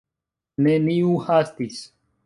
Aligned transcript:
Neniu 0.67 1.13
hastis. 1.29 1.81